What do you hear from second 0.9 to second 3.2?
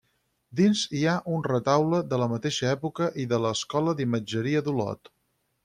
hi ha un retaule de la mateixa època